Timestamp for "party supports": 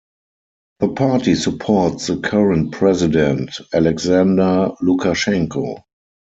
0.93-2.07